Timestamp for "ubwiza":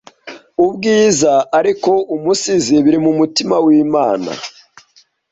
0.65-1.33